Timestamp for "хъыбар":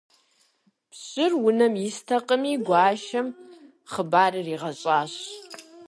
3.91-4.33